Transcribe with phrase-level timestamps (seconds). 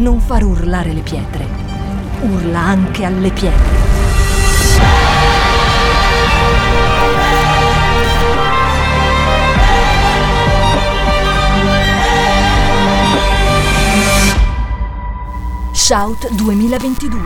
[0.00, 1.46] non far urlare le pietre,
[2.22, 3.88] urla anche alle pietre.
[15.74, 17.18] Shout 2022.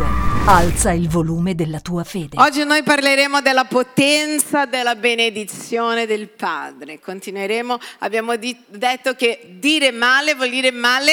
[0.47, 2.37] Alza il volume della tua fede.
[2.41, 6.99] Oggi noi parleremo della potenza della benedizione del Padre.
[6.99, 11.13] Continueremo, abbiamo di- detto che dire male vuol dire male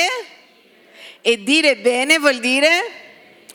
[1.22, 2.70] e dire bene vuol dire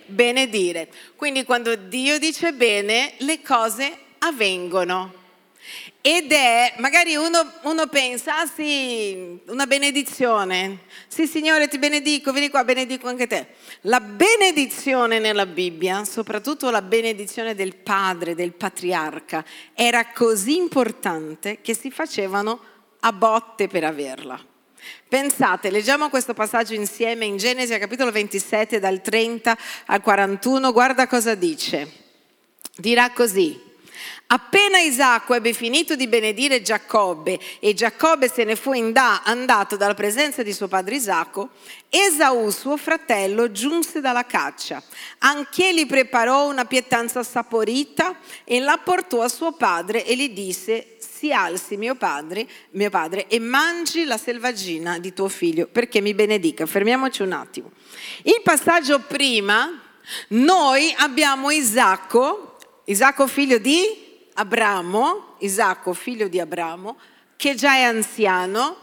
[0.07, 0.89] benedire.
[1.17, 5.25] Quindi quando Dio dice bene, le cose avvengono.
[6.01, 10.83] Ed è, magari uno, uno, pensa, ah sì, una benedizione.
[11.09, 13.49] Sì, Signore, ti benedico, vieni qua, benedico anche te.
[13.83, 19.45] La benedizione nella Bibbia, soprattutto la benedizione del padre, del patriarca,
[19.75, 22.61] era così importante che si facevano
[23.01, 24.55] a botte per averla.
[25.09, 31.35] Pensate, leggiamo questo passaggio insieme in Genesi capitolo 27 dal 30 al 41, guarda cosa
[31.35, 31.91] dice.
[32.77, 33.66] Dirà così.
[34.29, 40.43] Appena Isacco ebbe finito di benedire Giacobbe e Giacobbe se ne fu andato dalla presenza
[40.43, 41.51] di suo padre Isacco,
[41.89, 44.83] Esaù, suo fratello, giunse dalla caccia.
[45.19, 51.33] Anch'egli preparò una pietanza saporita e la portò a suo padre e gli disse, si
[51.33, 56.67] alzi mio padre, mio padre e mangi la selvaggina di tuo figlio perché mi benedica.
[56.67, 57.71] Fermiamoci un attimo.
[58.25, 59.81] Il passaggio prima,
[60.31, 64.05] noi abbiamo Isacco, Isacco figlio di
[64.39, 66.97] Abramo, Isacco, figlio di Abramo,
[67.37, 68.77] che già è anziano,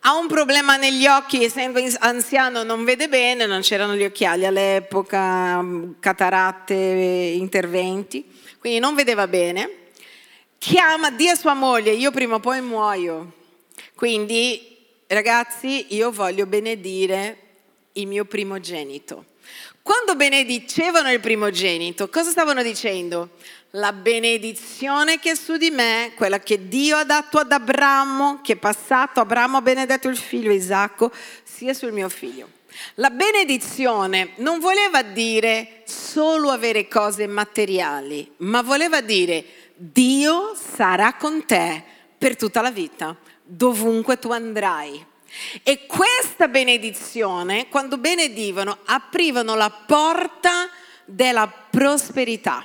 [0.00, 5.64] ha un problema negli occhi, essendo anziano non vede bene, non c'erano gli occhiali all'epoca,
[5.98, 8.24] cataratte, interventi,
[8.58, 9.68] quindi non vedeva bene.
[10.58, 13.32] Chiama, di sua moglie, io prima o poi muoio.
[13.94, 17.38] Quindi, ragazzi, io voglio benedire
[17.94, 19.24] il mio primogenito.
[19.82, 23.30] Quando benedicevano il primogenito, cosa stavano dicendo?
[23.74, 28.54] La benedizione che è su di me, quella che Dio ha dato ad Abramo, che
[28.54, 31.12] è passato, Abramo ha benedetto il figlio Isacco,
[31.44, 32.48] sia sul mio figlio.
[32.94, 39.44] La benedizione non voleva dire solo avere cose materiali, ma voleva dire
[39.76, 41.82] Dio sarà con te
[42.18, 45.06] per tutta la vita, dovunque tu andrai.
[45.62, 50.68] E questa benedizione, quando benedivano, aprivano la porta
[51.04, 52.64] della prosperità.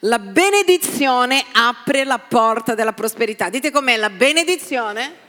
[0.00, 3.48] La benedizione apre la porta della prosperità.
[3.48, 5.22] Dite com'è la benedizione?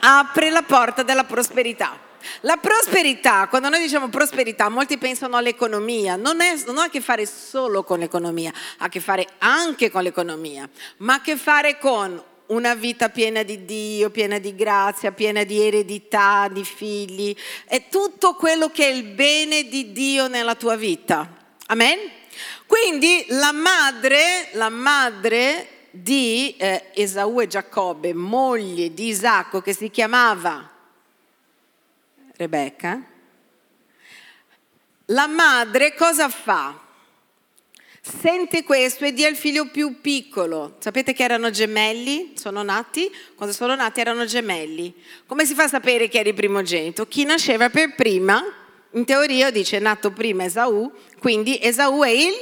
[0.00, 2.08] Apre la porta della prosperità.
[2.42, 7.00] La prosperità, quando noi diciamo prosperità, molti pensano all'economia, non, è, non ha a che
[7.00, 11.36] fare solo con l'economia, ha a che fare anche con l'economia, ma ha a che
[11.36, 17.34] fare con una vita piena di Dio, piena di grazia, piena di eredità, di figli,
[17.64, 21.36] è tutto quello che è il bene di Dio nella tua vita.
[21.66, 22.19] Amen?
[22.66, 29.90] Quindi la madre, la madre di eh, Esaù e Giacobbe, moglie di Isacco, che si
[29.90, 30.68] chiamava
[32.36, 33.02] Rebecca,
[35.06, 36.88] la madre cosa fa?
[38.00, 40.76] Sente questo e dia il figlio più piccolo.
[40.78, 42.32] Sapete che erano gemelli?
[42.34, 43.14] Sono nati?
[43.34, 44.94] Quando sono nati erano gemelli.
[45.26, 47.06] Come si fa a sapere chi era il primogenito?
[47.06, 48.42] Chi nasceva per prima,
[48.92, 52.34] in teoria dice nato prima Esaù, quindi Esaù è il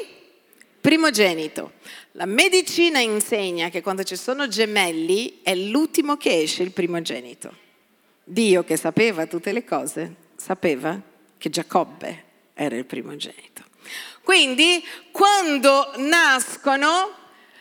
[0.80, 1.72] Primogenito.
[2.12, 7.52] La medicina insegna che quando ci sono gemelli è l'ultimo che esce il primogenito.
[8.22, 11.00] Dio che sapeva tutte le cose, sapeva
[11.36, 13.64] che Giacobbe era il primogenito.
[14.22, 17.16] Quindi quando nascono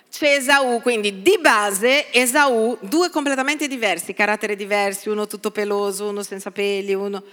[0.09, 6.23] c'è Esaù, quindi di base Esaù, due completamente diversi, caratteri diversi, uno tutto peloso, uno
[6.23, 7.23] senza peli, uno...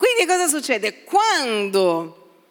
[0.00, 1.04] Quindi cosa succede?
[1.04, 2.46] Quando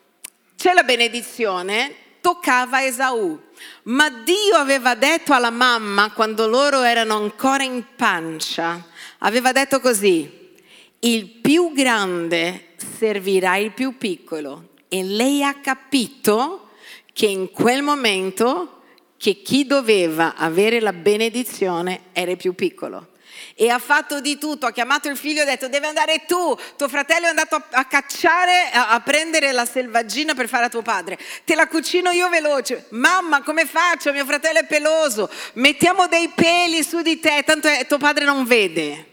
[0.56, 3.42] c'è la benedizione, toccava Esaù.
[3.86, 8.86] Ma Dio aveva detto alla mamma, quando loro erano ancora in pancia,
[9.18, 10.54] aveva detto così,
[11.00, 14.74] il più grande servirà il più piccolo.
[14.88, 16.70] E lei ha capito
[17.14, 18.79] che in quel momento
[19.20, 23.10] che chi doveva avere la benedizione era il più piccolo.
[23.54, 26.58] E ha fatto di tutto, ha chiamato il figlio e ha detto deve andare tu,
[26.78, 30.82] tuo fratello è andato a, cacciare, a, a, prendere la selvaggina per fare a tuo
[30.82, 36.30] padre, te la cucino io veloce, mamma come faccio, mio fratello è peloso, mettiamo dei
[36.30, 39.08] peli su di te, tanto è, tuo padre non vede.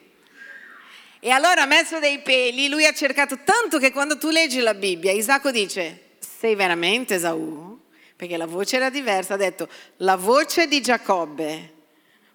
[1.18, 4.74] E allora ha messo dei peli, lui ha cercato tanto che quando tu leggi la
[4.74, 7.75] Bibbia, Isacco dice, sei veramente Esaù?
[8.16, 9.68] Perché la voce era diversa, ha detto,
[9.98, 11.74] la voce di Giacobbe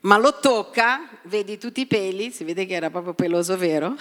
[0.02, 3.96] ma lo tocca, vedi tutti i peli, si vede che era proprio peloso vero,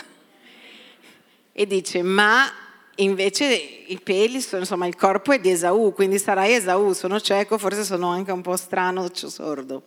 [1.53, 2.51] e dice, ma
[2.97, 7.59] invece i peli, sono, insomma il corpo è di Esaù, quindi sarai Esaù, sono cieco,
[7.59, 9.83] forse sono anche un po' strano, sordo.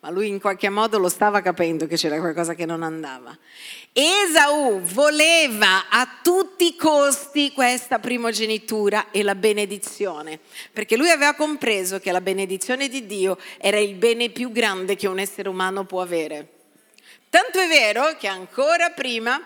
[0.00, 3.36] Ma lui in qualche modo lo stava capendo che c'era qualcosa che non andava.
[3.92, 10.38] Esaù voleva a tutti i costi questa primogenitura e la benedizione,
[10.72, 15.08] perché lui aveva compreso che la benedizione di Dio era il bene più grande che
[15.08, 16.46] un essere umano può avere.
[17.28, 19.40] Tanto è vero che ancora prima,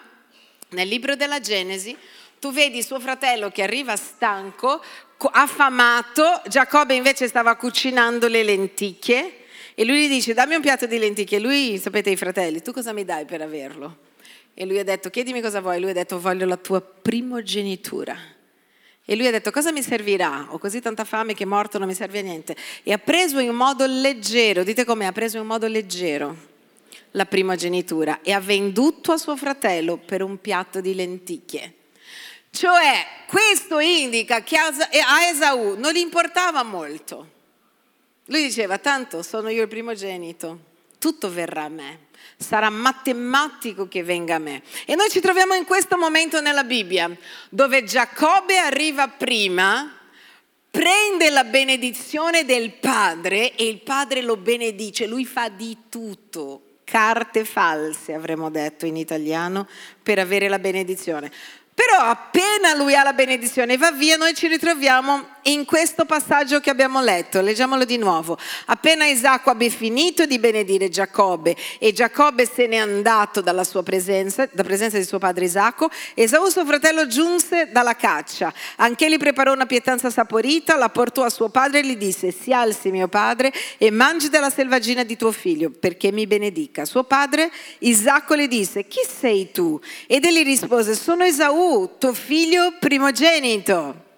[0.68, 1.96] nel libro della Genesi,
[2.38, 4.82] tu vedi suo fratello che arriva stanco,
[5.16, 9.36] affamato, Giacobbe invece stava cucinando le lenticchie
[9.74, 11.38] e lui gli dice dammi un piatto di lenticchie.
[11.38, 14.10] Lui, sapete i fratelli, tu cosa mi dai per averlo?
[14.54, 15.80] E lui ha detto, chiedimi cosa vuoi.
[15.80, 18.16] Lui ha detto, voglio la tua primogenitura.
[19.04, 20.48] E lui ha detto, cosa mi servirà?
[20.50, 22.54] Ho così tanta fame che morto non mi serve a niente.
[22.82, 26.50] E ha preso in modo leggero, dite com'è, ha preso in modo leggero
[27.12, 31.74] la primogenitura e ha venduto a suo fratello per un piatto di lenticchie.
[32.50, 37.31] Cioè, questo indica che a Esaù non gli importava molto.
[38.26, 40.58] Lui diceva, tanto sono io il primogenito,
[40.98, 42.10] tutto verrà a me
[42.42, 44.62] sarà matematico che venga a me.
[44.84, 47.10] E noi ci troviamo in questo momento nella Bibbia,
[47.48, 49.90] dove Giacobbe arriva prima,
[50.70, 57.44] prende la benedizione del padre e il padre lo benedice, lui fa di tutto, carte
[57.44, 59.66] false avremmo detto in italiano,
[60.02, 61.30] per avere la benedizione.
[61.74, 66.60] Però appena lui ha la benedizione e va via, noi ci ritroviamo in questo passaggio
[66.60, 67.40] che abbiamo letto.
[67.40, 68.38] Leggiamolo di nuovo.
[68.66, 74.46] Appena Isacco abbia finito di benedire Giacobbe e Giacobbe se n'è andato dalla sua presenza,
[74.50, 78.52] dalla presenza di suo padre Isacco, Esau suo fratello giunse dalla caccia.
[78.76, 82.52] Anche egli preparò una pietanza saporita, la portò a suo padre e gli disse, si
[82.52, 86.84] alzi mio padre e mangi della selvaggina di tuo figlio, perché mi benedica.
[86.84, 89.80] Suo padre Isacco le disse, chi sei tu?
[90.06, 94.10] Ed egli rispose, sono Esau tuo figlio primogenito.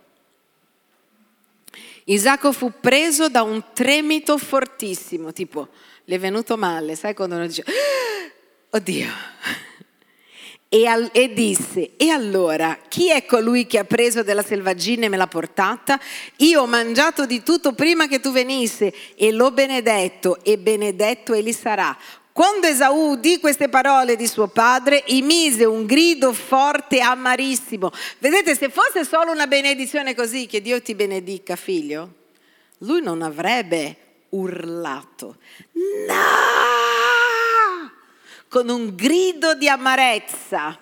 [2.04, 5.68] Isacco fu preso da un tremito fortissimo, tipo,
[6.04, 9.08] le è venuto male, sai quando uno dice, ah, oddio.
[10.68, 15.08] E, al, e, disse, e allora, chi è colui che ha preso della selvaggina e
[15.08, 16.00] me l'ha portata?
[16.38, 21.52] Io ho mangiato di tutto prima che tu venisse e l'ho benedetto e benedetto egli
[21.52, 21.96] sarà.
[22.34, 27.92] Quando Esaù udì queste parole di suo padre, emise un grido forte amarissimo.
[28.18, 32.12] Vedete, se fosse solo una benedizione così, che Dio ti benedica, figlio,
[32.78, 33.96] lui non avrebbe
[34.30, 35.36] urlato.
[36.08, 36.14] No!
[38.48, 40.76] Con un grido di amarezza.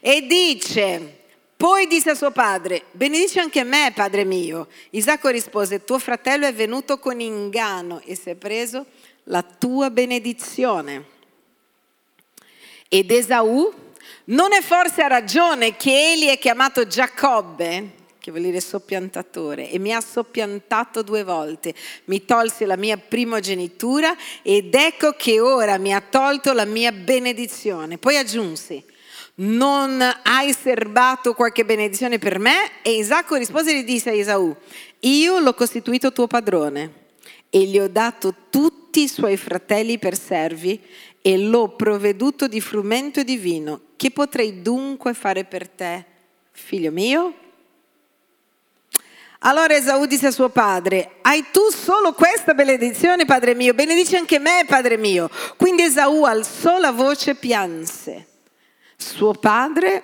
[0.00, 1.18] E dice,
[1.54, 4.68] poi disse a suo padre, benedici anche me, padre mio.
[4.88, 8.86] Isacco rispose, tuo fratello è venuto con inganno e si è preso
[9.24, 11.12] la tua benedizione.
[12.88, 13.72] Ed Esaù
[14.26, 19.78] non è forse a ragione che egli è chiamato Giacobbe, che vuol dire soppiantatore, e
[19.78, 21.74] mi ha soppiantato due volte,
[22.04, 27.98] mi tolse la mia primogenitura ed ecco che ora mi ha tolto la mia benedizione.
[27.98, 28.84] Poi aggiunse,
[29.36, 32.82] non hai serbato qualche benedizione per me?
[32.82, 34.56] E Isacco rispose e gli disse a Esaù,
[35.00, 37.02] io l'ho costituito tuo padrone
[37.54, 40.82] e gli ho dato tutti i suoi fratelli per servi
[41.22, 43.80] e l'ho provveduto di frumento e di vino.
[43.94, 46.04] Che potrei dunque fare per te,
[46.50, 47.32] figlio mio?
[49.38, 54.40] Allora Esaù disse a suo padre, hai tu solo questa benedizione, padre mio, benedici anche
[54.40, 55.30] me, padre mio.
[55.56, 58.26] Quindi Esaù alzò la voce e pianse.
[58.96, 60.02] Suo padre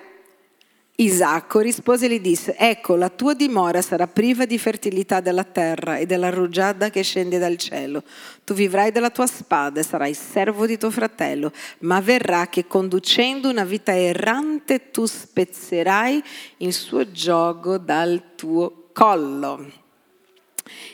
[1.01, 5.97] Isacco rispose e gli disse, ecco, la tua dimora sarà priva di fertilità della terra
[5.97, 8.03] e della rugiada che scende dal cielo.
[8.43, 13.49] Tu vivrai della tua spada e sarai servo di tuo fratello, ma verrà che conducendo
[13.49, 16.23] una vita errante tu spezzerai
[16.57, 19.80] il suo gioco dal tuo collo.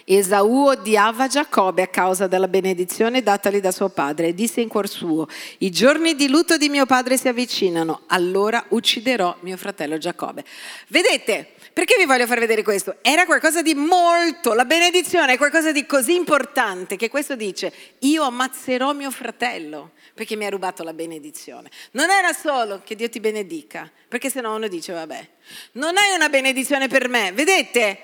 [0.06, 4.88] Esaù odiava Giacobbe a causa della benedizione datagli da suo padre e disse in cuor
[4.88, 5.28] suo,
[5.60, 10.44] i giorni di lutto di mio padre si avvicinano, allora ucciderò mio fratello Giacobbe.
[10.88, 12.98] Vedete, perché vi voglio far vedere questo?
[13.02, 18.24] Era qualcosa di molto, la benedizione è qualcosa di così importante che questo dice, io
[18.24, 21.70] ammazzerò mio fratello perché mi ha rubato la benedizione.
[21.92, 25.28] Non era solo che Dio ti benedica, perché se no uno dice, vabbè,
[25.74, 27.32] non hai una benedizione per me.
[27.34, 28.00] Vedete?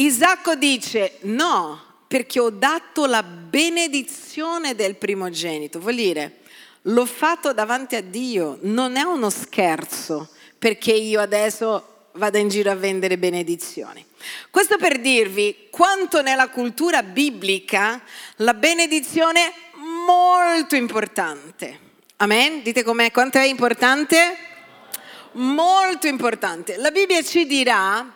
[0.00, 5.80] Isacco dice no, perché ho dato la benedizione del primogenito.
[5.80, 6.38] Vuol dire,
[6.82, 12.70] l'ho fatto davanti a Dio, non è uno scherzo perché io adesso vado in giro
[12.70, 14.04] a vendere benedizioni.
[14.50, 18.00] Questo per dirvi quanto nella cultura biblica
[18.36, 19.52] la benedizione è
[20.06, 21.86] molto importante.
[22.16, 22.62] Amen?
[22.62, 24.46] Dite com'è, quanto è importante?
[25.32, 26.76] molto importante.
[26.76, 28.14] La Bibbia ci dirà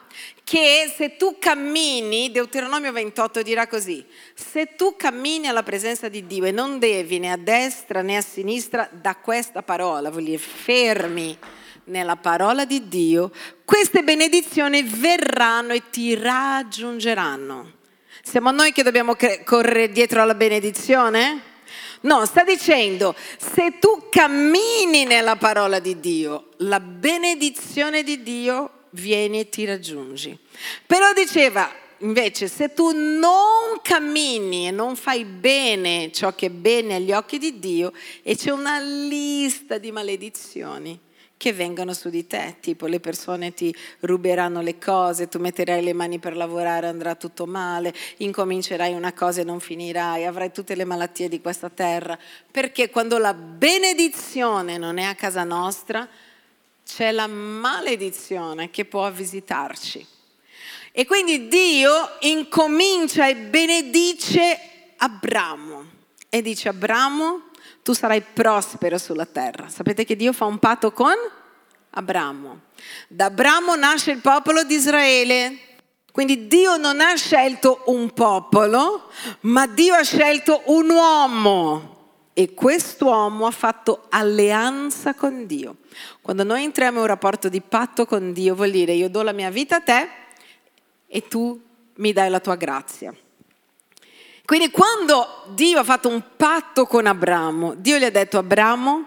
[0.52, 4.04] che se tu cammini, Deuteronomio 28 dirà così,
[4.34, 8.20] se tu cammini alla presenza di Dio e non devi né a destra né a
[8.20, 11.38] sinistra da questa parola, vuol dire fermi
[11.84, 13.32] nella parola di Dio,
[13.64, 17.72] queste benedizioni verranno e ti raggiungeranno.
[18.22, 21.40] Siamo noi che dobbiamo correre dietro alla benedizione?
[22.02, 29.40] No, sta dicendo, se tu cammini nella parola di Dio, la benedizione di Dio viene
[29.40, 30.36] e ti raggiungi.
[30.86, 36.96] Però diceva, invece, se tu non cammini e non fai bene ciò che è bene
[36.96, 40.98] agli occhi di Dio, e c'è una lista di maledizioni
[41.42, 45.92] che vengono su di te, tipo le persone ti ruberanno le cose, tu metterai le
[45.92, 50.84] mani per lavorare, andrà tutto male, incomincerai una cosa e non finirai, avrai tutte le
[50.84, 52.16] malattie di questa terra,
[52.48, 56.08] perché quando la benedizione non è a casa nostra,
[56.94, 60.06] c'è la maledizione che può visitarci.
[60.92, 64.58] E quindi Dio incomincia e benedice
[64.98, 65.84] Abramo
[66.28, 67.44] e dice Abramo
[67.82, 69.70] tu sarai prospero sulla terra.
[69.70, 71.14] Sapete che Dio fa un patto con
[71.90, 72.60] Abramo.
[73.08, 75.58] Da Abramo nasce il popolo di Israele.
[76.12, 81.91] Quindi Dio non ha scelto un popolo, ma Dio ha scelto un uomo.
[82.34, 85.76] E quest'uomo ha fatto alleanza con Dio.
[86.20, 89.32] Quando noi entriamo in un rapporto di patto con Dio, vuol dire io do la
[89.32, 90.08] mia vita a te
[91.06, 91.60] e tu
[91.96, 93.14] mi dai la tua grazia.
[94.44, 99.06] Quindi quando Dio ha fatto un patto con Abramo, Dio gli ha detto Abramo,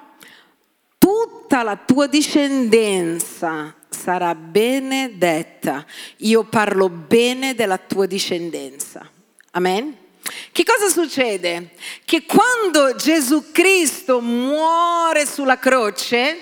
[0.98, 5.86] tutta la tua discendenza sarà benedetta.
[6.18, 9.10] Io parlo bene della tua discendenza.
[9.52, 10.05] Amen?
[10.52, 11.72] Che cosa succede?
[12.04, 16.38] Che quando Gesù Cristo muore sulla croce,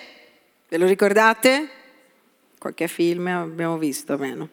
[0.69, 1.69] ve lo ricordate?
[2.57, 4.49] Qualche film abbiamo visto meno.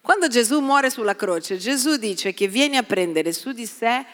[0.00, 4.04] Quando Gesù muore sulla croce, Gesù dice che viene a prendere su di sé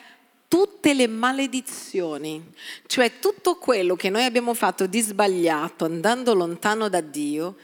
[0.48, 2.52] tutte le maledizioni,
[2.86, 7.56] cioè tutto quello che noi abbiamo fatto di sbagliato andando lontano da Dio,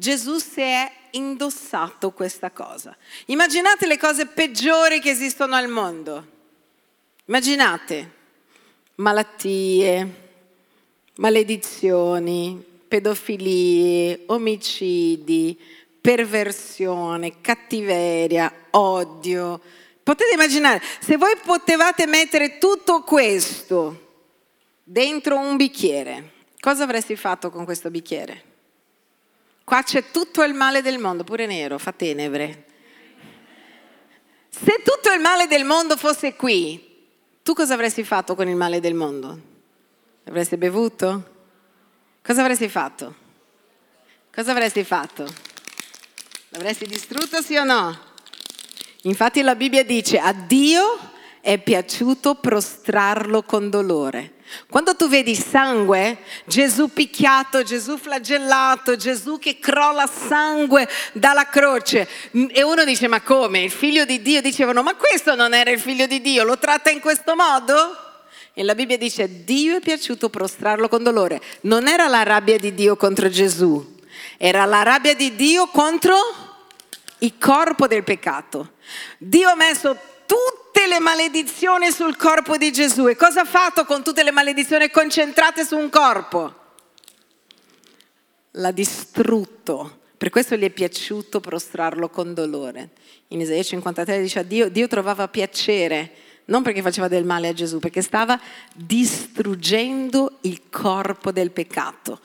[0.00, 2.96] Gesù si è indossato questa cosa.
[3.26, 6.26] Immaginate le cose peggiori che esistono al mondo.
[7.26, 8.10] Immaginate
[8.94, 10.14] malattie,
[11.16, 15.60] maledizioni, pedofilie, omicidi,
[16.00, 19.60] perversione, cattiveria, odio.
[20.02, 24.08] Potete immaginare, se voi potevate mettere tutto questo
[24.82, 28.48] dentro un bicchiere, cosa avresti fatto con questo bicchiere?
[29.70, 32.64] Qua c'è tutto il male del mondo, pure nero, fa tenebre.
[34.48, 37.06] Se tutto il male del mondo fosse qui,
[37.44, 39.38] tu cosa avresti fatto con il male del mondo?
[40.24, 41.34] Avresti bevuto?
[42.20, 43.14] Cosa avresti fatto?
[44.34, 45.24] Cosa avresti fatto?
[46.48, 47.96] L'avresti distrutto sì o no?
[49.02, 50.98] Infatti la Bibbia dice a Dio
[51.40, 54.34] è piaciuto prostrarlo con dolore.
[54.68, 62.08] Quando tu vedi sangue, Gesù picchiato, Gesù flagellato, Gesù che crolla sangue dalla croce
[62.50, 63.62] e uno dice ma come?
[63.62, 66.90] Il figlio di Dio dicevano ma questo non era il figlio di Dio, lo tratta
[66.90, 68.08] in questo modo?
[68.52, 71.40] E la Bibbia dice Dio è piaciuto prostrarlo con dolore.
[71.62, 73.96] Non era la rabbia di Dio contro Gesù,
[74.36, 76.16] era la rabbia di Dio contro
[77.18, 78.72] il corpo del peccato.
[79.18, 79.96] Dio ha messo
[80.80, 83.06] tutte le maledizioni sul corpo di Gesù.
[83.06, 86.54] E cosa ha fatto con tutte le maledizioni concentrate su un corpo?
[88.52, 89.98] L'ha distrutto.
[90.16, 92.92] Per questo gli è piaciuto prostrarlo con dolore.
[93.28, 96.12] In Isaia 53 dice a Dio, Dio trovava piacere,
[96.46, 98.40] non perché faceva del male a Gesù, perché stava
[98.74, 102.20] distruggendo il corpo del peccato.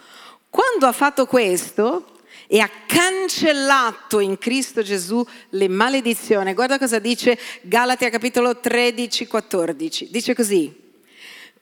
[0.49, 2.14] Quando ha fatto questo
[2.47, 10.09] e ha cancellato in Cristo Gesù le maledizioni, guarda cosa dice Galati capitolo 13, 14.
[10.09, 10.83] Dice così,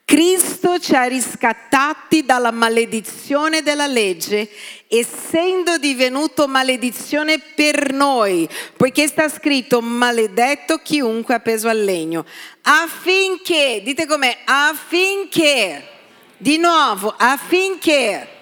[0.06, 4.50] Cristo ci ha riscattati dalla maledizione della legge,
[4.88, 12.26] essendo divenuto maledizione per noi, poiché sta scritto maledetto chiunque appeso al legno,
[12.64, 15.88] affinché, dite com'è, affinché,
[16.38, 18.33] di nuovo, affinché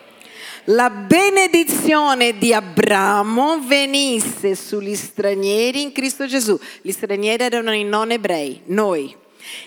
[0.65, 6.59] la benedizione di Abramo venisse sugli stranieri in Cristo Gesù.
[6.81, 9.15] Gli stranieri erano i non ebrei, noi.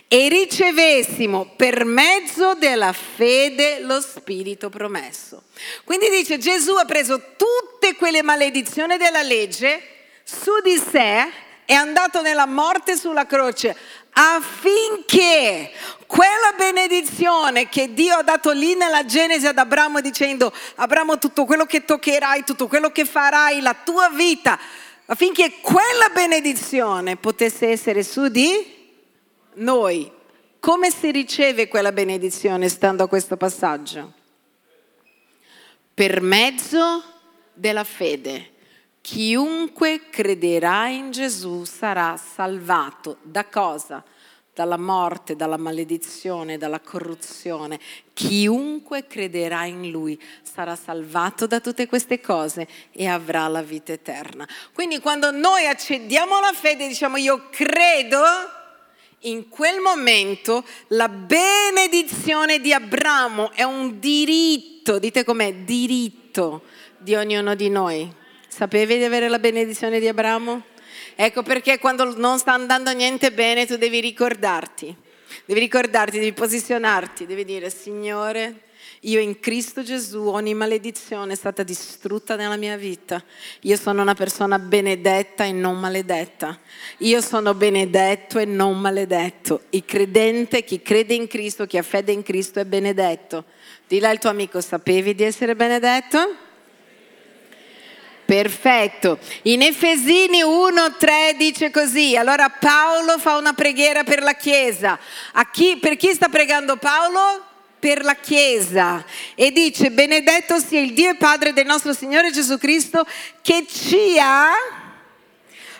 [0.06, 5.42] E ricevessimo per mezzo della fede lo Spirito promesso.
[5.82, 9.82] Quindi dice Gesù ha preso tutte quelle maledizioni della legge
[10.22, 11.28] su di sé
[11.66, 13.74] è andato nella morte sulla croce,
[14.14, 15.70] affinché
[16.06, 21.66] quella benedizione che Dio ha dato lì nella Genesi ad Abramo dicendo, Abramo tutto quello
[21.66, 24.58] che toccherai, tutto quello che farai, la tua vita,
[25.06, 28.72] affinché quella benedizione potesse essere su di
[29.54, 30.10] noi.
[30.60, 34.12] Come si riceve quella benedizione stando a questo passaggio?
[35.92, 37.02] Per mezzo
[37.52, 38.53] della fede.
[39.04, 43.18] Chiunque crederà in Gesù sarà salvato.
[43.20, 44.02] Da cosa?
[44.54, 47.78] Dalla morte, dalla maledizione, dalla corruzione.
[48.14, 54.48] Chiunque crederà in Lui sarà salvato da tutte queste cose e avrà la vita eterna.
[54.72, 58.22] Quindi quando noi accediamo alla fede diciamo io credo,
[59.24, 66.62] in quel momento la benedizione di Abramo è un diritto, dite com'è, diritto
[66.96, 68.22] di ognuno di noi.
[68.54, 70.62] Sapevi di avere la benedizione di Abramo?
[71.16, 74.94] Ecco perché quando non sta andando niente bene tu devi ricordarti,
[75.44, 78.60] devi ricordarti, devi posizionarti, devi dire Signore,
[79.00, 83.20] io in Cristo Gesù ogni maledizione è stata distrutta nella mia vita.
[83.62, 86.56] Io sono una persona benedetta e non maledetta.
[86.98, 89.62] Io sono benedetto e non maledetto.
[89.70, 93.46] Il credente, chi crede in Cristo, chi ha fede in Cristo è benedetto.
[93.88, 96.52] Dilla al tuo amico, sapevi di essere benedetto?
[98.24, 99.18] Perfetto.
[99.42, 102.16] In Efesini 1:3 dice così.
[102.16, 104.98] Allora Paolo fa una preghiera per la Chiesa.
[105.52, 107.44] Chi, per chi sta pregando Paolo?
[107.78, 109.04] Per la Chiesa.
[109.34, 113.06] E dice, benedetto sia il Dio e Padre del nostro Signore Gesù Cristo
[113.42, 114.52] che ci ha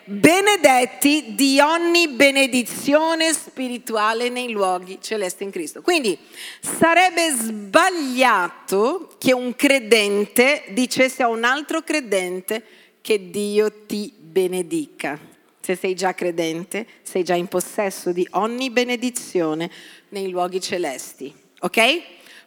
[0.05, 5.83] benedetti di ogni benedizione spirituale nei luoghi celesti in Cristo.
[5.83, 6.19] Quindi
[6.61, 12.65] sarebbe sbagliato che un credente dicesse a un altro credente
[13.01, 15.19] che Dio ti benedica.
[15.61, 19.71] Se sei già credente, sei già in possesso di ogni benedizione
[20.11, 21.35] nei luoghi celesti.
[21.61, 22.03] Ok?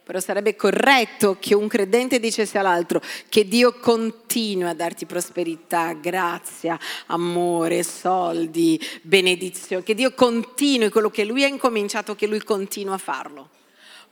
[0.07, 6.79] Però sarebbe corretto che un credente dicesse all'altro che Dio continua a darti prosperità, grazia,
[7.07, 12.97] amore, soldi, benedizione, che Dio continui quello che Lui ha incominciato, che Lui continua a
[12.97, 13.49] farlo.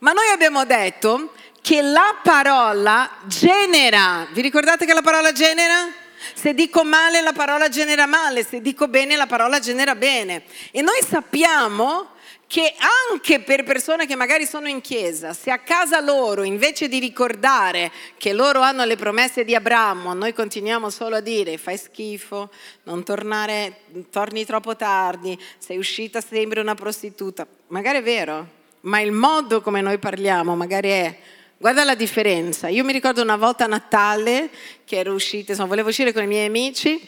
[0.00, 5.90] Ma noi abbiamo detto che la parola genera, vi ricordate che la parola genera?
[6.34, 10.42] Se dico male la parola genera male, se dico bene la parola genera bene.
[10.72, 12.15] E noi sappiamo
[12.46, 12.74] che
[13.10, 17.90] anche per persone che magari sono in chiesa, se a casa loro invece di ricordare
[18.16, 22.50] che loro hanno le promesse di Abramo, noi continuiamo solo a dire fai schifo,
[22.84, 23.80] non tornare,
[24.10, 28.48] torni troppo tardi, sei uscita sembri una prostituta, magari è vero,
[28.82, 31.18] ma il modo come noi parliamo magari è
[31.58, 32.68] Guarda la differenza.
[32.68, 34.50] Io mi ricordo una volta a Natale
[34.84, 37.00] che ero uscita, insomma, volevo uscire con i miei amici,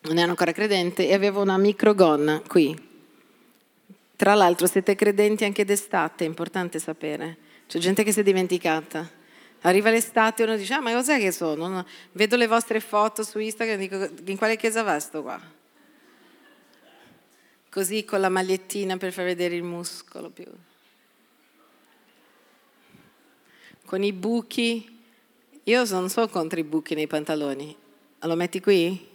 [0.00, 2.76] non ero ancora credente, e avevo una microgonna qui,
[4.18, 7.36] tra l'altro siete credenti anche d'estate, è importante sapere.
[7.68, 9.08] C'è gente che si è dimenticata.
[9.60, 11.68] Arriva l'estate e uno dice, ah ma cos'è che sono?
[11.68, 15.40] No, vedo le vostre foto su Instagram e dico, in quale chiesa va sto qua?
[17.70, 20.46] Così con la magliettina per far vedere il muscolo più.
[23.84, 25.00] Con i buchi.
[25.62, 27.76] Io non so contro i buchi nei pantaloni.
[28.22, 29.08] Lo metti qui?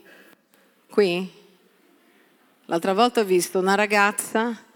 [0.89, 1.29] Qui?
[2.67, 4.71] L'altra volta ho visto una ragazza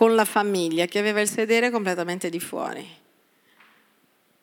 [0.00, 2.88] con la famiglia che aveva il sedere completamente di fuori.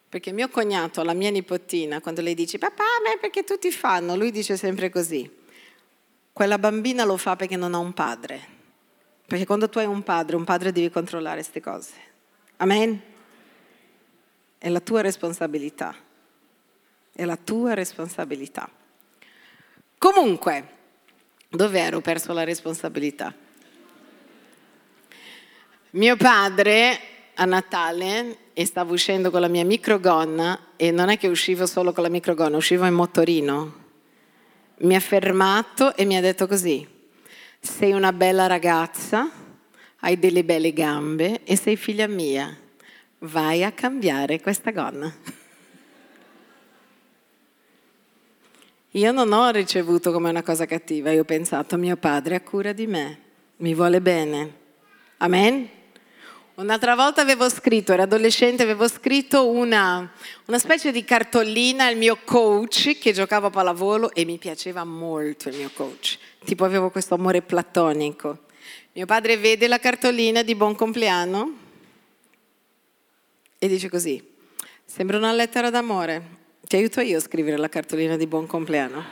[0.08, 4.30] Perché mio cognato, la mia nipotina, quando lei dice papà, me perché tutti fanno, lui
[4.30, 5.28] dice sempre così,
[6.32, 8.40] quella bambina lo fa perché non ha un padre.
[9.26, 11.94] Perché quando tu hai un padre, un padre devi controllare queste cose.
[12.58, 13.02] Amen?
[14.60, 15.96] È la tua responsabilità.
[17.12, 18.70] È la tua responsabilità.
[19.98, 20.68] Comunque,
[21.50, 23.46] dove ero perso la responsabilità?
[25.98, 27.00] Mio padre
[27.34, 31.92] a Natale e stavo uscendo con la mia microgonna e non è che uscivo solo
[31.92, 33.74] con la microgonna, uscivo in motorino.
[34.82, 36.88] Mi ha fermato e mi ha detto così,
[37.60, 39.28] sei una bella ragazza,
[40.02, 42.56] hai delle belle gambe e sei figlia mia,
[43.22, 45.12] vai a cambiare questa gonna.
[48.92, 52.72] Io non ho ricevuto come una cosa cattiva, io ho pensato mio padre ha cura
[52.72, 53.20] di me,
[53.58, 54.66] mi vuole bene.
[55.18, 55.77] Amen?
[56.58, 60.12] Un'altra volta avevo scritto, ero adolescente, avevo scritto una,
[60.46, 65.50] una, specie di cartolina al mio coach che giocava a pallavolo e mi piaceva molto
[65.50, 66.18] il mio coach.
[66.44, 68.46] Tipo avevo questo amore platonico.
[68.94, 71.58] Mio padre vede la cartolina di buon compleanno
[73.60, 74.20] e dice così,
[74.84, 76.24] sembra una lettera d'amore.
[76.62, 79.06] Ti aiuto io a scrivere la cartolina di buon compleanno?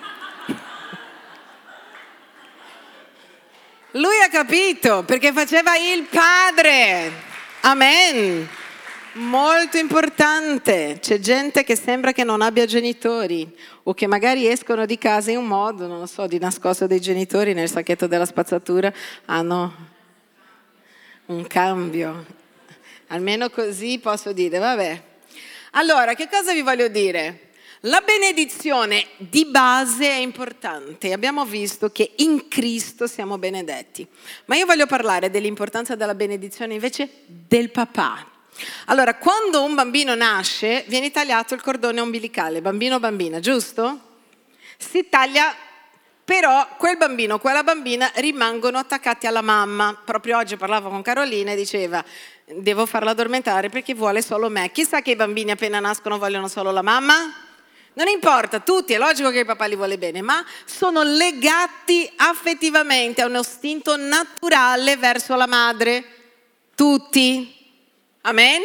[3.91, 7.33] Lui ha capito, perché faceva il padre.
[7.67, 8.47] Amen.
[9.13, 10.99] Molto importante.
[11.01, 15.37] C'è gente che sembra che non abbia genitori o che magari escono di casa in
[15.37, 18.93] un modo, non lo so, di nascosto dei genitori nel sacchetto della spazzatura,
[19.25, 19.73] hanno
[21.25, 22.23] un cambio.
[23.07, 25.01] Almeno così posso dire, vabbè.
[25.71, 27.49] Allora, che cosa vi voglio dire?
[27.81, 31.11] La benedizione di base è importante.
[31.11, 34.07] Abbiamo visto che in Cristo siamo benedetti.
[34.45, 38.25] Ma io voglio parlare dell'importanza della benedizione invece del papà.
[38.85, 43.99] Allora, quando un bambino nasce, viene tagliato il cordone ombilicale, bambino o bambina, giusto?
[44.77, 45.53] Si taglia,
[46.23, 49.99] però quel bambino quella bambina rimangono attaccati alla mamma.
[50.03, 52.03] Proprio oggi parlavo con Carolina e diceva,
[52.45, 54.71] devo farla addormentare perché vuole solo me.
[54.71, 57.44] Chissà che i bambini appena nascono vogliono solo la mamma?
[57.95, 63.21] Non importa, tutti, è logico che il papà li vuole bene, ma sono legati affettivamente
[63.21, 66.03] a uno istinto naturale verso la madre.
[66.75, 67.55] Tutti.
[68.21, 68.61] Amen?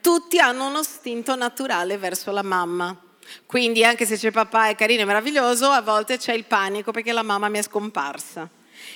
[0.00, 2.96] Tutti hanno uno istinto naturale verso la mamma.
[3.44, 7.12] Quindi anche se c'è papà è carino e meraviglioso, a volte c'è il panico perché
[7.12, 8.48] la mamma mi è scomparsa.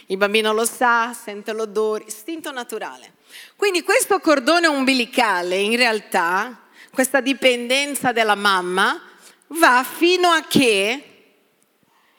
[0.07, 3.12] Il bambino lo sa, sente l'odore, istinto naturale.
[3.55, 9.05] Quindi questo cordone umbilicale in realtà, questa dipendenza della mamma,
[9.48, 11.04] va fino a che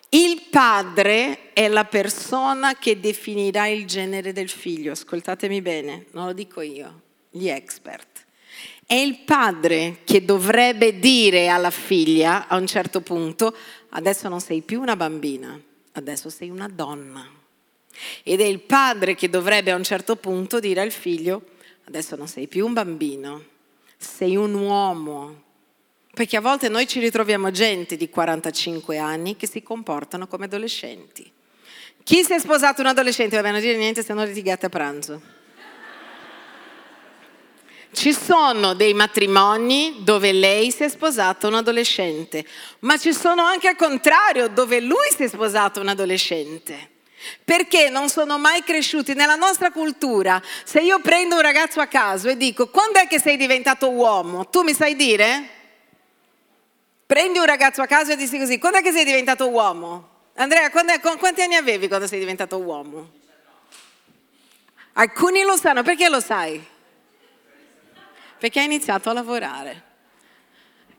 [0.09, 4.93] il padre è la persona che definirà il genere del figlio.
[4.93, 8.25] Ascoltatemi bene, non lo dico io, gli expert.
[8.85, 13.53] È il padre che dovrebbe dire alla figlia a un certo punto,
[13.89, 15.59] adesso non sei più una bambina,
[15.93, 17.29] adesso sei una donna.
[18.23, 21.41] Ed è il padre che dovrebbe a un certo punto dire al figlio,
[21.83, 23.43] adesso non sei più un bambino,
[23.97, 25.43] sei un uomo,
[26.17, 31.31] perché a volte noi ci ritroviamo gente di 45 anni che si comportano come adolescenti.
[32.03, 33.35] Chi si è sposato un adolescente?
[33.35, 35.21] Vabbè, non dire niente se non litigate a pranzo.
[37.91, 42.43] Ci sono dei matrimoni dove lei si è sposata un adolescente,
[42.79, 46.93] ma ci sono anche al contrario dove lui si è sposato un adolescente.
[47.45, 50.41] Perché non sono mai cresciuti nella nostra cultura.
[50.63, 54.49] Se io prendo un ragazzo a caso e dico quando è che sei diventato uomo,
[54.49, 55.51] tu mi sai dire?
[57.07, 60.15] Prendi un ragazzo a casa e dici così, quando è che sei diventato uomo?
[60.35, 63.11] Andrea, è, con quanti anni avevi quando sei diventato uomo?
[64.91, 66.61] Alcuni lo sanno, perché lo sai?
[68.37, 69.83] Perché hai iniziato a lavorare.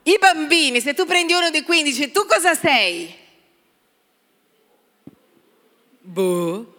[0.04, 3.14] I bambini, se tu prendi uno di 15, tu cosa sei?
[6.00, 6.74] Boh.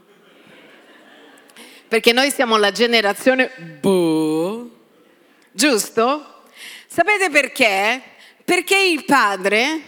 [1.88, 4.72] Perché noi siamo la generazione boh.
[5.52, 6.46] Giusto?
[6.88, 8.09] Sapete perché?
[8.50, 9.80] Perché il padre,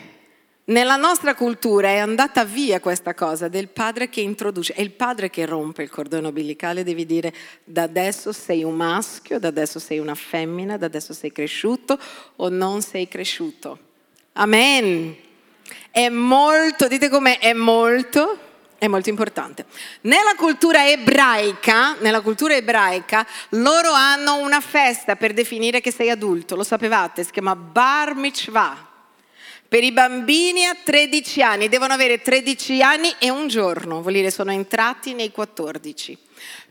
[0.65, 5.32] nella nostra cultura è andata via questa cosa del padre che introduce, è il padre
[5.32, 9.97] che rompe il cordone umbilicale, devi dire da adesso sei un maschio, da adesso sei
[9.97, 11.97] una femmina, da adesso sei cresciuto
[12.36, 13.80] o non sei cresciuto.
[14.34, 15.15] Amen.
[15.89, 18.38] È molto, dite com'è, è molto
[18.82, 19.65] è molto importante.
[20.02, 26.56] Nella cultura ebraica, nella cultura ebraica, loro hanno una festa per definire che sei adulto,
[26.56, 28.89] lo sapevate, si chiama Bar Mitzvah.
[29.67, 34.32] Per i bambini a 13 anni, devono avere 13 anni e un giorno, vuol dire
[34.32, 36.17] sono entrati nei 14.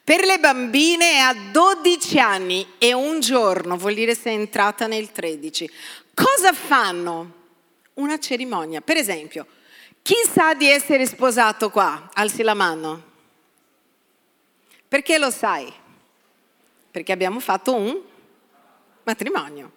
[0.03, 5.70] Per le bambine a 12 anni e un giorno, vuol dire sei entrata nel 13.
[6.12, 7.35] Cosa fanno?
[7.94, 8.81] Una cerimonia.
[8.81, 9.46] Per esempio,
[10.11, 12.11] chi sa di essere sposato qua?
[12.14, 13.01] Alzi la mano.
[14.88, 15.73] Perché lo sai?
[16.90, 17.96] Perché abbiamo fatto un
[19.05, 19.70] matrimonio.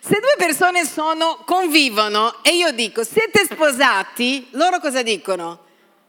[0.00, 5.66] Se due persone sono, convivono e io dico siete sposati, loro cosa dicono?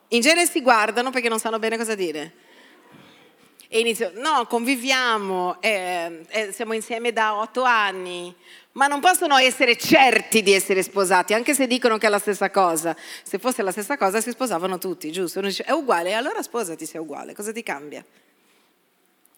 [0.09, 2.35] In genere si guardano perché non sanno bene cosa dire.
[3.67, 8.33] E inizio, no, conviviamo, eh, eh, siamo insieme da otto anni,
[8.77, 12.51] ma non possono essere certi di essere sposati, anche se dicono che è la stessa
[12.51, 12.95] cosa.
[13.23, 15.39] Se fosse la stessa cosa si sposavano tutti, giusto?
[15.39, 18.05] Uno dice, è uguale, allora sposati se è uguale, cosa ti cambia?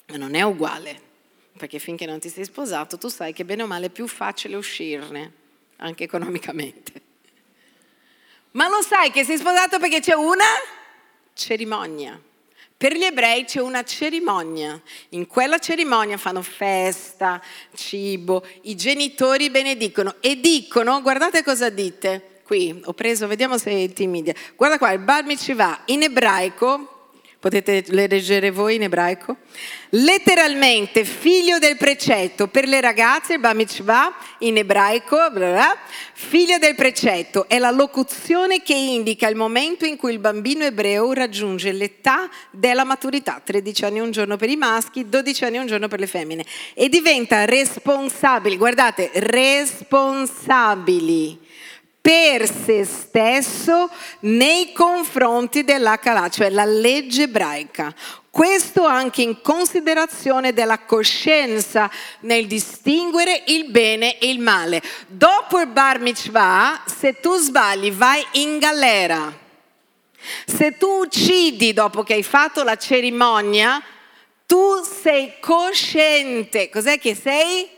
[0.08, 1.02] Ma non è uguale,
[1.58, 4.58] perché finché non ti sei sposato tu sai che bene o male è più facile
[4.58, 5.32] uscirne,
[5.78, 7.02] anche economicamente.
[8.52, 10.44] Ma lo sai che sei sposato perché c'è una
[11.34, 12.20] cerimonia.
[12.80, 17.42] Per gli ebrei c'è una cerimonia, in quella cerimonia fanno festa,
[17.76, 24.08] cibo, i genitori benedicono e dicono, guardate cosa dite, qui ho preso, vediamo se ti
[24.08, 26.99] media, guarda qua, il bar mitzvah in ebraico
[27.40, 29.38] Potete leggere voi in ebraico?
[29.92, 35.78] Letteralmente figlio del precetto per le ragazze, il Bamitzvah in ebraico, bla bla,
[36.12, 41.14] figlio del precetto è la locuzione che indica il momento in cui il bambino ebreo
[41.14, 45.88] raggiunge l'età della maturità, 13 anni un giorno per i maschi, 12 anni un giorno
[45.88, 51.48] per le femmine e diventa responsabile, guardate, responsabili
[52.02, 53.90] per se stesso
[54.22, 57.94] nei confronti dell'Akala, cioè la legge ebraica.
[58.30, 61.90] Questo anche in considerazione della coscienza
[62.22, 64.82] nel distinguere il bene e il male.
[65.08, 69.36] Dopo il bar mitzvah, se tu sbagli, vai in galera.
[70.46, 73.82] Se tu uccidi dopo che hai fatto la cerimonia,
[74.46, 76.70] tu sei cosciente.
[76.70, 77.78] Cos'è che sei?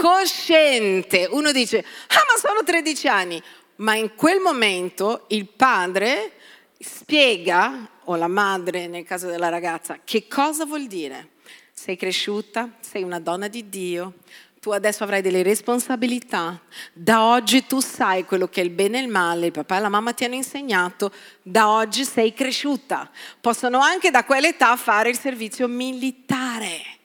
[0.00, 1.28] Cosciente.
[1.30, 3.42] Uno dice, ah ma sono 13 anni,
[3.76, 6.32] ma in quel momento il padre
[6.78, 11.32] spiega, o la madre nel caso della ragazza, che cosa vuol dire.
[11.72, 14.14] Sei cresciuta, sei una donna di Dio,
[14.60, 16.60] tu adesso avrai delle responsabilità,
[16.92, 19.80] da oggi tu sai quello che è il bene e il male, il papà e
[19.80, 23.10] la mamma ti hanno insegnato, da oggi sei cresciuta.
[23.40, 26.99] Possono anche da quell'età fare il servizio militare.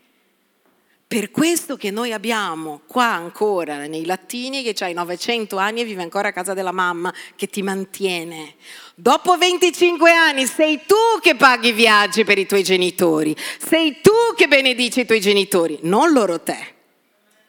[1.15, 6.01] Per questo che noi abbiamo qua ancora nei latini che hai 900 anni e vive
[6.01, 8.55] ancora a casa della mamma che ti mantiene.
[8.95, 13.33] Dopo 25 anni sei tu che paghi i viaggi per i tuoi genitori,
[13.65, 16.73] sei tu che benedici i tuoi genitori, non loro te.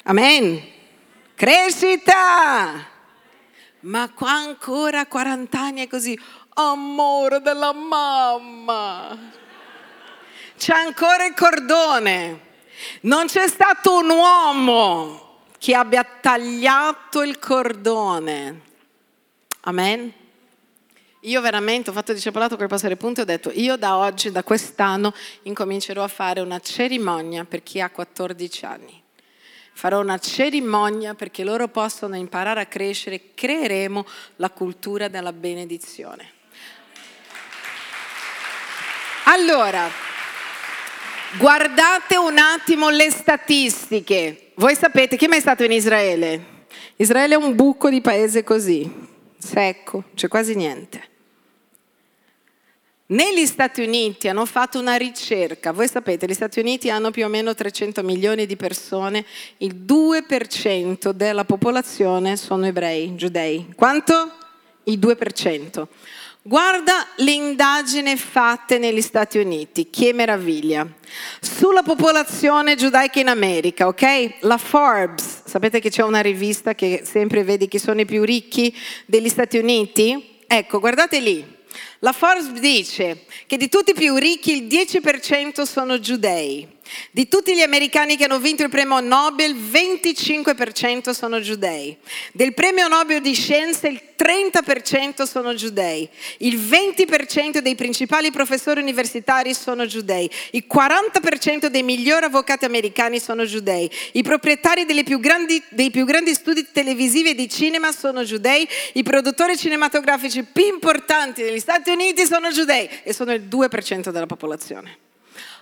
[0.05, 0.63] Amen.
[1.35, 2.89] Crescita!
[3.81, 6.17] Ma qua ancora 40 anni è così,
[6.55, 9.33] amore della mamma.
[10.57, 12.46] C'è ancora il cordone.
[13.03, 18.61] Non c'è stato un uomo che abbia tagliato il cordone.
[19.63, 20.13] Amen.
[21.21, 24.45] Io veramente ho fatto discepolato col pastore Punto e ho detto, io da oggi, da
[24.45, 25.13] quest'anno,
[25.43, 29.03] incomincerò a fare una cerimonia per chi ha 14 anni.
[29.73, 36.33] Farò una cerimonia perché loro possano imparare a crescere, creeremo la cultura della benedizione.
[39.25, 39.91] Allora,
[41.35, 44.53] Guardate un attimo le statistiche.
[44.55, 46.55] Voi sapete, chi è mai stato in Israele?
[46.97, 48.91] Israele è un buco di paese così,
[49.37, 51.15] secco, c'è quasi niente.
[53.09, 57.29] Negli Stati Uniti hanno fatto una ricerca, voi sapete, gli Stati Uniti hanno più o
[57.29, 59.25] meno 300 milioni di persone,
[59.59, 63.73] il 2% della popolazione sono ebrei, giudei.
[63.77, 64.33] Quanto?
[64.85, 65.87] Il 2%.
[66.47, 70.87] Guarda le indagini fatte negli Stati Uniti, che meraviglia.
[71.41, 74.35] Sulla popolazione giudaica in America, ok?
[74.43, 78.73] La Forbes, sapete che c'è una rivista che sempre vedi chi sono i più ricchi
[79.07, 80.45] degli Stati Uniti?
[80.47, 81.45] Ecco, guardate lì.
[81.99, 86.76] La Forbes dice che di tutti i più ricchi il 10% sono giudei.
[87.11, 91.97] Di tutti gli americani che hanno vinto il premio Nobel, il 25% sono giudei.
[92.33, 96.09] Del premio Nobel di scienze, il 30% sono giudei.
[96.39, 100.29] Il 20% dei principali professori universitari sono giudei.
[100.53, 103.91] Il 40% dei migliori avvocati americani sono giudei.
[104.13, 108.67] I proprietari più grandi, dei più grandi studi televisivi e di cinema sono giudei.
[108.95, 114.27] I produttori cinematografici più importanti degli Stati Uniti sono giudei e sono il 2% della
[114.27, 114.99] popolazione.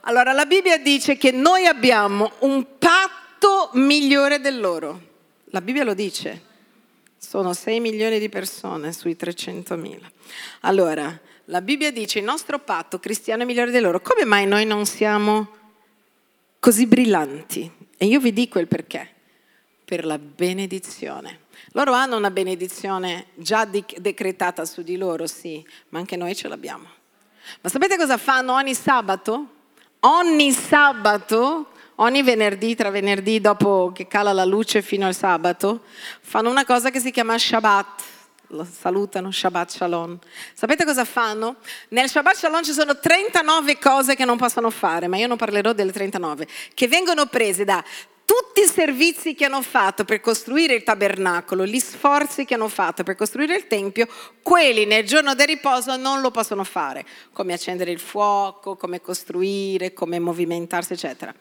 [0.06, 5.12] Allora la Bibbia dice che noi abbiamo un patto migliore del loro.
[5.46, 6.52] La Bibbia lo dice.
[7.16, 10.10] Sono 6 milioni di persone sui 300 mila.
[10.60, 14.02] Allora, la Bibbia dice il nostro patto cristiano è migliore del loro.
[14.02, 15.48] Come mai noi non siamo
[16.58, 17.70] così brillanti?
[17.96, 19.10] E io vi dico il perché.
[19.86, 21.44] Per la benedizione.
[21.72, 26.88] Loro hanno una benedizione già decretata su di loro, sì, ma anche noi ce l'abbiamo.
[27.62, 29.53] Ma sapete cosa fanno ogni sabato?
[30.04, 35.82] Ogni sabato, ogni venerdì, tra venerdì dopo che cala la luce fino al sabato,
[36.20, 38.02] fanno una cosa che si chiama Shabbat.
[38.48, 40.18] Lo salutano, Shabbat Shalom.
[40.52, 41.56] Sapete cosa fanno?
[41.88, 45.72] Nel Shabbat Shalom ci sono 39 cose che non possono fare, ma io non parlerò
[45.72, 47.82] delle 39, che vengono prese da
[48.24, 53.02] tutti i servizi che hanno fatto per costruire il tabernacolo, gli sforzi che hanno fatto
[53.02, 54.06] per costruire il tempio,
[54.42, 59.92] quelli nel giorno del riposo non lo possono fare, come accendere il fuoco, come costruire,
[59.92, 61.34] come movimentarsi, eccetera.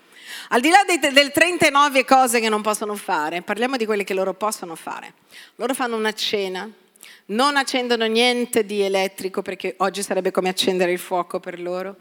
[0.49, 4.33] Al di là delle 39 cose che non possono fare, parliamo di quelle che loro
[4.33, 5.13] possono fare.
[5.55, 6.69] Loro fanno una cena,
[7.27, 11.95] non accendono niente di elettrico perché oggi sarebbe come accendere il fuoco per loro.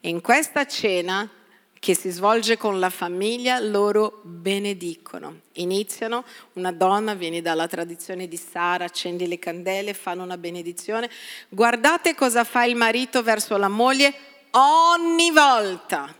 [0.00, 1.28] E in questa cena
[1.78, 5.40] che si svolge con la famiglia, loro benedicono.
[5.54, 11.10] Iniziano, una donna viene dalla tradizione di Sara, accendi le candele, fanno una benedizione.
[11.48, 14.14] Guardate cosa fa il marito verso la moglie,
[14.50, 16.14] ogni volta.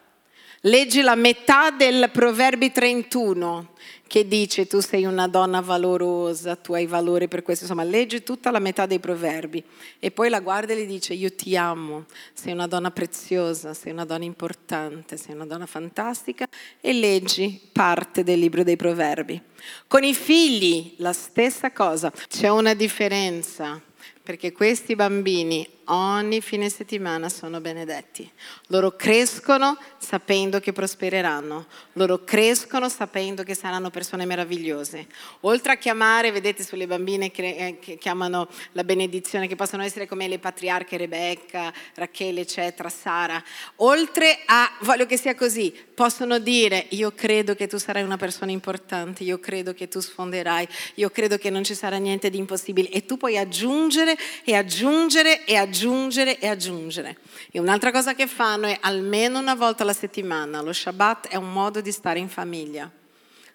[0.62, 3.74] Leggi la metà del Proverbi 31
[4.08, 8.50] che dice tu sei una donna valorosa, tu hai valore per questo, insomma leggi tutta
[8.50, 9.62] la metà dei proverbi
[10.00, 13.92] e poi la guarda e gli dice io ti amo, sei una donna preziosa, sei
[13.92, 16.48] una donna importante, sei una donna fantastica.
[16.80, 19.40] E leggi parte del libro dei proverbi.
[19.86, 23.80] Con i figli la stessa cosa, c'è una differenza
[24.24, 28.30] perché questi bambini ogni fine settimana sono benedetti.
[28.68, 35.06] Loro crescono sapendo che prospereranno, loro crescono sapendo che saranno persone meravigliose.
[35.40, 40.06] Oltre a chiamare, vedete sulle bambine che, eh, che chiamano la benedizione, che possono essere
[40.06, 43.42] come le patriarche Rebecca, Rachele, eccetera, Sara,
[43.76, 48.50] oltre a, voglio che sia così, possono dire io credo che tu sarai una persona
[48.50, 52.88] importante, io credo che tu sfonderai, io credo che non ci sarà niente di impossibile
[52.90, 57.18] e tu puoi aggiungere e aggiungere e aggiungere aggiungere e aggiungere.
[57.52, 61.52] E un'altra cosa che fanno è almeno una volta alla settimana, lo Shabbat è un
[61.52, 62.90] modo di stare in famiglia.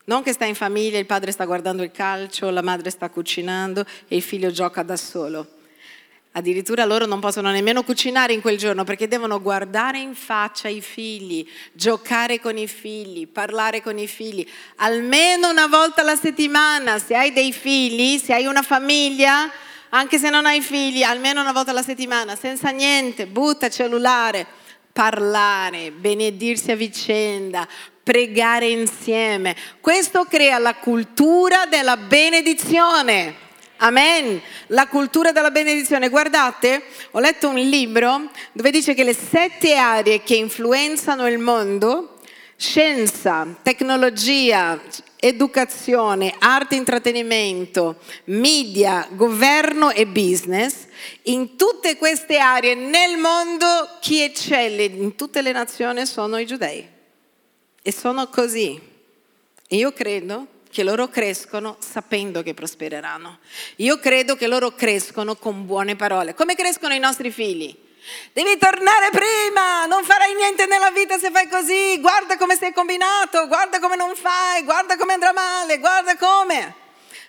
[0.06, 3.86] Non che sta in famiglia, il padre sta guardando il calcio, la madre sta cucinando
[4.08, 5.48] e il figlio gioca da solo.
[6.36, 10.82] Addirittura loro non possono nemmeno cucinare in quel giorno perché devono guardare in faccia i
[10.82, 14.46] figli, giocare con i figli, parlare con i figli.
[14.78, 19.52] Almeno una volta alla settimana, se hai dei figli, se hai una famiglia,
[19.96, 24.46] anche se non hai figli, almeno una volta alla settimana, senza niente, butta cellulare,
[24.92, 27.68] parlare, benedirsi a vicenda,
[28.02, 29.56] pregare insieme.
[29.80, 33.42] Questo crea la cultura della benedizione.
[33.78, 34.42] Amen.
[34.68, 36.10] La cultura della benedizione.
[36.10, 42.20] Guardate, ho letto un libro dove dice che le sette aree che influenzano il mondo,
[42.58, 44.80] scienza, tecnologia,
[45.26, 50.86] educazione, arte e intrattenimento, media, governo e business,
[51.24, 53.66] in tutte queste aree nel mondo
[54.02, 56.86] chi eccelle in tutte le nazioni sono i giudei.
[57.82, 58.78] E sono così.
[59.66, 63.40] E io credo che loro crescono sapendo che prospereranno.
[63.78, 66.34] Io credo che loro crescono con buone parole.
[66.34, 67.74] Come crescono i nostri figli?
[68.34, 73.48] Devi tornare prima, non farai niente nella vita se fai così, guarda come sei combinato,
[73.48, 76.82] guarda come non fai, guarda come andrà male, guarda come.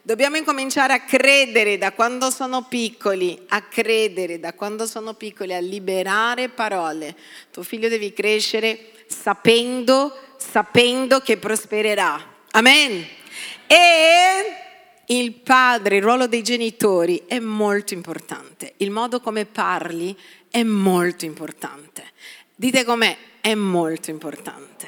[0.03, 5.61] Dobbiamo incominciare a credere da quando sono piccoli, a credere da quando sono piccoli, a
[5.61, 7.17] liberare parole.
[7.51, 12.23] Tuo figlio devi crescere sapendo, sapendo che prospererà.
[12.51, 13.07] Amen.
[13.67, 14.57] E
[15.07, 18.75] il padre, il ruolo dei genitori è molto importante.
[18.79, 20.17] Il modo come parli
[20.55, 22.05] è molto importante.
[22.55, 24.87] Dite com'è, è molto importante.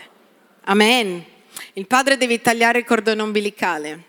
[0.66, 1.24] Amen.
[1.72, 4.04] Il padre deve tagliare il cordone ombelicale.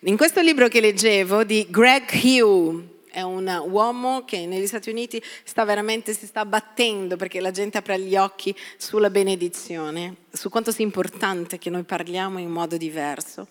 [0.00, 5.22] In questo libro che leggevo di Greg Hugh, è un uomo che negli Stati Uniti
[5.42, 10.70] sta veramente, si sta battendo perché la gente apre gli occhi sulla benedizione, su quanto
[10.70, 13.48] sia importante che noi parliamo in modo diverso.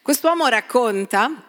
[0.00, 1.47] Quest'uomo racconta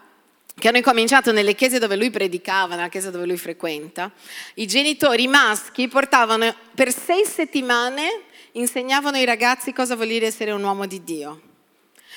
[0.60, 4.12] che hanno incominciato nelle chiese dove lui predicava, nella chiesa dove lui frequenta,
[4.56, 10.64] i genitori maschi portavano per sei settimane, insegnavano ai ragazzi cosa vuol dire essere un
[10.64, 11.42] uomo di Dio.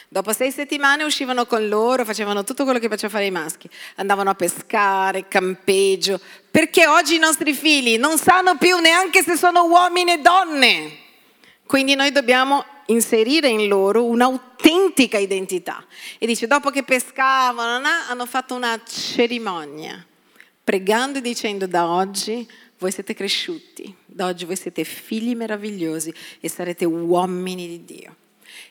[0.09, 3.67] Dopo sei settimane uscivano con loro, facevano tutto quello che facevano fare i maschi.
[3.95, 9.65] Andavano a pescare, campeggio, perché oggi i nostri figli non sanno più neanche se sono
[9.65, 10.97] uomini e donne.
[11.65, 15.85] Quindi noi dobbiamo inserire in loro un'autentica identità.
[16.19, 20.05] E dice, dopo che pescavano, hanno fatto una cerimonia,
[20.63, 26.49] pregando e dicendo, da oggi voi siete cresciuti, da oggi voi siete figli meravigliosi e
[26.49, 28.17] sarete uomini di Dio.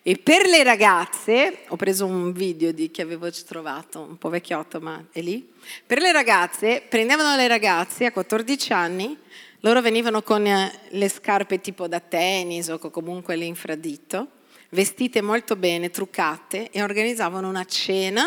[0.03, 4.79] E per le ragazze, ho preso un video di che avevo trovato, un po' vecchiotto,
[4.79, 5.47] ma è lì.
[5.85, 9.17] Per le ragazze, prendevano le ragazze a 14 anni,
[9.61, 14.27] loro venivano con eh, le scarpe tipo da tennis o comunque l'infradito,
[14.69, 18.25] vestite molto bene, truccate e organizzavano una cena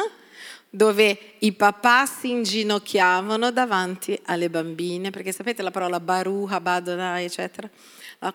[0.71, 7.71] dove i papà si inginocchiavano davanti alle bambine, perché sapete la parola baruch, abadonai, eccetera?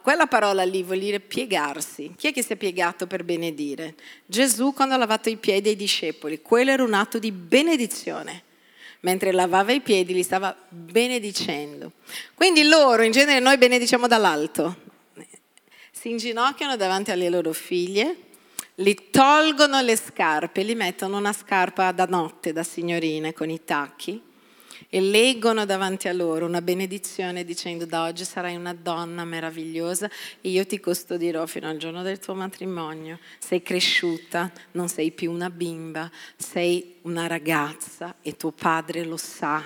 [0.02, 2.14] quella parola lì vuol dire piegarsi.
[2.16, 3.96] Chi è che si è piegato per benedire?
[4.26, 8.44] Gesù quando ha lavato i piedi ai discepoli, quello era un atto di benedizione
[9.02, 11.94] mentre lavava i piedi li stava benedicendo.
[12.34, 14.88] Quindi loro, in genere noi benediciamo dall'alto,
[15.92, 18.16] si inginocchiano davanti alle loro figlie,
[18.76, 24.22] li tolgono le scarpe, li mettono una scarpa da notte, da signorine, con i tacchi,
[24.90, 30.10] e leggono davanti a loro una benedizione dicendo da oggi sarai una donna meravigliosa
[30.42, 33.20] e io ti custodirò fino al giorno del tuo matrimonio.
[33.40, 39.64] Sei cresciuta, non sei più una bimba, sei una ragazza e tuo padre lo sa.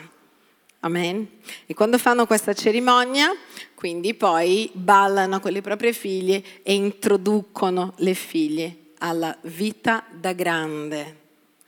[0.79, 1.27] Amen.
[1.65, 3.33] E quando fanno questa cerimonia,
[3.73, 11.22] quindi poi ballano con le proprie figlie e introducono le figlie alla vita da grande.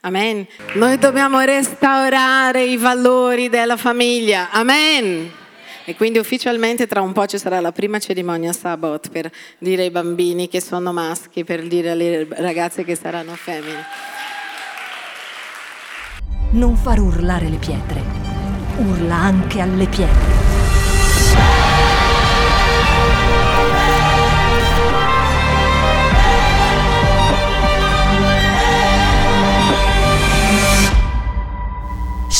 [0.06, 0.46] Amen.
[0.74, 4.50] Noi dobbiamo restaurare i valori della famiglia.
[4.52, 5.28] Amen.
[5.84, 9.28] E quindi ufficialmente tra un po' ci sarà la prima cerimonia Sabbath per
[9.58, 13.84] dire ai bambini che sono maschi, per dire alle ragazze che saranno femmine.
[16.50, 18.00] Non far urlare le pietre,
[18.78, 20.35] urla anche alle pietre.